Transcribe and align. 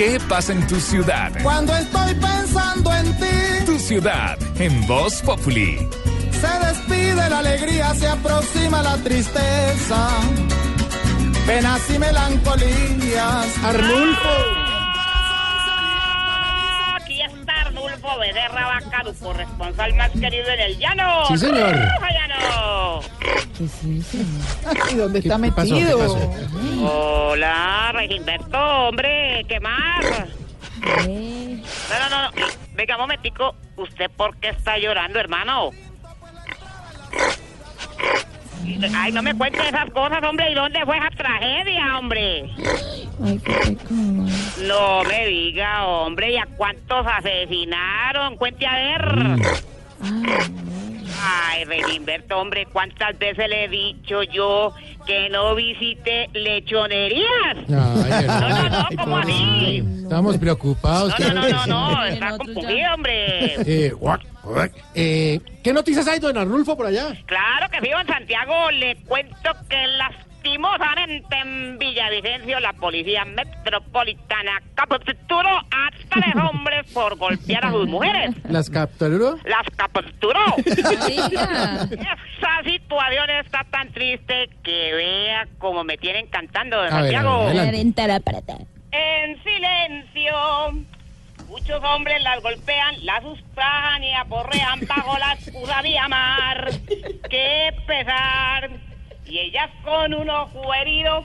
¿Qué 0.00 0.18
pasa 0.30 0.54
en 0.54 0.66
tu 0.66 0.80
ciudad? 0.80 1.30
Cuando 1.42 1.76
estoy 1.76 2.14
pensando 2.14 2.90
en 2.90 3.14
ti, 3.18 3.64
Tu 3.66 3.78
ciudad 3.78 4.38
en 4.58 4.86
Voz 4.86 5.20
Populi. 5.20 5.76
se 6.40 6.66
despide 6.66 7.28
la 7.28 7.40
alegría, 7.40 7.94
se 7.94 8.08
aproxima 8.08 8.82
la 8.82 8.96
tristeza. 8.96 10.08
Penas 11.46 11.82
y 11.94 11.98
melancolías. 11.98 13.58
Arnulfo. 13.62 14.59
Vaca, 18.32 19.02
tu 19.04 19.14
corresponsal 19.14 19.94
más 19.94 20.10
querido 20.10 20.48
en 20.48 20.60
el 20.60 20.78
llano. 20.78 21.26
Sí, 21.26 21.38
señor. 21.38 21.72
¡Ruja, 21.72 22.08
llano! 22.12 23.00
¿Y 24.90 24.94
dónde 24.94 25.18
está 25.18 25.38
metido? 25.38 26.16
Hola, 26.82 27.90
Regimberto, 27.92 28.58
hombre, 28.58 29.44
¿qué 29.48 29.60
más? 29.60 30.04
No, 30.80 31.98
no, 31.98 32.08
no, 32.10 32.30
no. 32.30 32.46
Venga, 32.74 32.94
un 32.94 33.00
momentico. 33.02 33.54
¿Usted 33.76 34.10
por 34.16 34.36
qué 34.38 34.50
está 34.50 34.78
llorando, 34.78 35.18
hermano? 35.18 35.70
Ay, 38.94 39.12
no 39.12 39.22
me 39.22 39.34
cuente 39.36 39.58
esas 39.66 39.90
cosas, 39.90 40.22
hombre. 40.22 40.50
¿Y 40.50 40.54
dónde 40.54 40.84
fue 40.84 40.96
esa 40.96 41.10
tragedia, 41.10 41.98
hombre? 41.98 42.50
Ay, 43.22 43.38
qué 43.44 43.52
pecado. 43.52 44.26
No 44.66 45.04
me 45.04 45.26
diga, 45.26 45.86
hombre. 45.86 46.32
¿Y 46.32 46.36
a 46.36 46.46
cuántos 46.56 47.06
asesinaron? 47.06 48.36
Cuente 48.36 48.66
a 48.66 48.74
ver. 48.74 49.40
Ay, 51.22 51.64
Regimberto, 51.64 52.38
hombre, 52.38 52.66
¿cuántas 52.72 53.18
veces 53.18 53.46
le 53.48 53.64
he 53.64 53.68
dicho 53.68 54.22
yo 54.22 54.72
que 55.06 55.28
no 55.28 55.54
visite 55.54 56.30
lechonerías? 56.32 57.56
Ay, 57.56 57.64
No, 57.68 58.40
no, 58.40 58.68
no, 58.70 58.86
Ay, 58.88 58.96
¿cómo 58.96 59.16
pobre. 59.20 59.32
así? 59.34 59.84
Estamos 60.02 60.38
preocupados. 60.38 61.14
No, 61.20 61.28
no, 61.34 61.42
no, 61.48 61.66
no, 61.66 61.90
no, 61.92 62.06
En 62.06 62.12
está 62.14 62.38
confundido, 62.38 62.94
hombre. 62.94 63.54
Eh, 63.66 63.90
guac. 63.90 64.22
Eh, 64.94 65.40
¿Qué 65.62 65.72
noticias 65.74 66.08
hay, 66.08 66.18
don 66.20 66.36
Arnulfo, 66.38 66.74
por 66.76 66.86
allá? 66.86 67.08
Claro 67.26 67.68
que 67.70 67.80
sí, 67.80 67.90
don 67.90 68.06
Santiago, 68.06 68.70
le 68.70 68.96
cuento 69.04 69.50
que 69.68 69.86
lastimosamente 70.40 71.36
en 71.36 71.78
Villavicencio 71.78 72.60
la 72.60 72.72
policía 72.72 73.24
metropolitana 73.24 74.62
capturó 74.74 75.48
a 75.48 75.90
tres 76.08 76.34
hombres 76.36 76.90
por 76.92 77.16
golpear 77.16 77.66
a 77.66 77.70
sus 77.70 77.86
mujeres. 77.88 78.34
¿Las 78.48 78.70
capturó? 78.70 79.38
Las 79.44 79.66
capturó. 79.76 80.40
Esa 80.66 82.62
situación 82.64 83.30
está 83.42 83.64
tan 83.70 83.92
triste 83.92 84.48
que 84.62 84.92
vea 84.94 85.46
como 85.58 85.84
me 85.84 85.98
tienen 85.98 86.26
cantando, 86.28 86.80
ver, 86.80 86.90
Santiago. 86.90 87.50
En 88.92 89.42
silencio. 89.42 90.34
Muchos 91.48 91.82
hombres 91.82 92.22
las 92.22 92.40
golpean, 92.42 93.04
las 93.04 93.22
sustrajan 93.24 94.04
y 94.04 94.14
aporrean 94.14 94.80
bajo 94.86 95.18
la 95.18 95.32
excusa 95.32 95.82
de 95.82 95.98
amar. 95.98 96.70
¡Qué 97.28 97.74
pesar! 97.86 98.70
Y 99.30 99.38
ellas 99.38 99.70
con 99.84 100.12
un 100.12 100.28
ojo 100.28 100.74
herido 100.74 101.22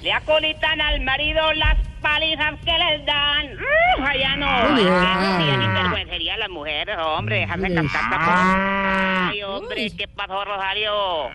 le 0.00 0.12
acolitan 0.12 0.80
al 0.80 1.00
marido 1.00 1.52
las 1.54 1.76
palizas 2.00 2.54
que 2.64 2.70
les 2.70 3.04
dan. 3.04 3.54
¡Uf! 3.54 4.06
Allá 4.06 4.36
no. 4.36 4.70
Muy 4.70 4.84
bien. 4.84 4.94
Eso 4.94 5.38
sí 5.38 5.48
es 5.48 5.54
intervencería 5.64 6.34
a 6.34 6.38
las 6.38 6.48
mujeres, 6.48 6.96
hombre. 6.98 7.40
Dejarme 7.40 7.68
Muy 7.68 7.76
cantar 7.76 8.08
tampoco. 8.08 8.32
Ay, 8.36 9.42
hombre, 9.42 9.90
¿qué 9.98 10.06
pasó, 10.06 10.44
Rosario? 10.44 11.26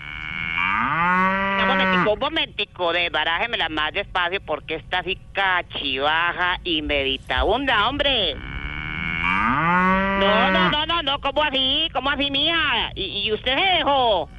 Un 1.60 1.68
momentico, 1.68 2.14
un 2.14 2.20
momentico, 2.20 2.94
desbarájemela 2.94 3.68
más 3.68 3.92
despacio 3.92 4.40
porque 4.42 4.76
está 4.76 5.00
así 5.00 5.20
cachivaja 5.34 6.60
y 6.64 6.82
meditabunda, 6.82 7.90
hombre. 7.90 8.36
No, 8.36 10.52
no, 10.52 10.72
no, 10.72 10.86
no, 10.86 11.04
no, 11.04 11.20
¿cómo 11.20 11.44
así? 11.44 11.90
¿Cómo 11.94 12.10
así, 12.10 12.32
mía? 12.32 12.92
¿Y, 12.96 13.28
y 13.28 13.34
usted 13.34 13.54
se 13.54 13.62
dejó? 13.80 14.30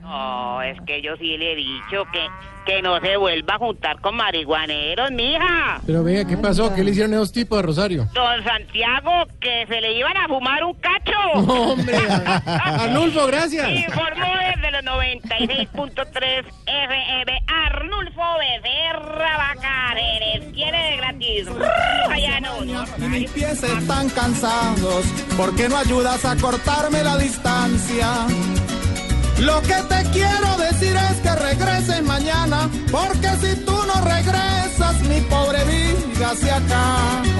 No, 0.00 0.60
es 0.62 0.78
que 0.82 1.00
yo 1.00 1.16
sí 1.16 1.36
le 1.38 1.52
he 1.52 1.56
dicho 1.56 2.04
que, 2.12 2.26
que 2.66 2.82
no 2.82 3.00
se 3.00 3.16
vuelva 3.16 3.54
a 3.54 3.58
juntar 3.58 4.00
con 4.00 4.16
marihuaneros, 4.16 5.10
mija. 5.12 5.80
Pero 5.86 6.04
venga, 6.04 6.26
¿qué 6.26 6.36
pasó? 6.36 6.74
¿Qué 6.74 6.84
le 6.84 6.90
hicieron 6.90 7.12
a 7.12 7.16
esos 7.16 7.32
tipos 7.32 7.58
de 7.58 7.62
Rosario? 7.62 8.08
Don 8.12 8.44
Santiago, 8.44 9.26
que 9.40 9.64
se 9.66 9.80
le 9.80 9.92
iban 9.94 10.16
a 10.16 10.28
fumar 10.28 10.62
un 10.64 10.74
cacho. 10.74 11.18
Hombre, 11.34 11.96
Arnulfo, 12.46 13.26
gracias. 13.26 13.68
Informó 13.70 14.26
desde 14.54 14.70
los 14.72 14.82
96.3 14.82 16.44
FM 16.66 17.42
Arnulfo 17.46 18.22
Becerra 18.38 19.36
Bacareres. 19.54 20.52
¿Quiere 20.52 20.78
de 20.78 20.96
gratis? 20.96 21.48
Mis 22.98 23.30
pies 23.30 23.62
están 23.62 24.08
cansados. 24.10 25.04
¿Por 25.36 25.54
qué 25.56 25.68
no 25.68 25.76
ayudas 25.76 26.24
a 26.24 26.36
cortarme 26.36 27.02
la 27.02 27.16
distancia? 27.16 28.26
Lo 29.38 29.60
que 29.62 29.74
te 29.74 30.10
quiero 30.10 30.56
decir 30.58 30.94
es 31.10 31.16
que 31.20 31.34
regreses 31.34 32.02
mañana, 32.02 32.68
porque 32.90 33.28
si 33.40 33.56
tú 33.64 33.72
no 33.72 34.00
regresas, 34.04 35.00
mi 35.08 35.20
pobre 35.22 35.64
vida 35.64 36.34
se 36.36 36.50
acaba. 36.50 37.31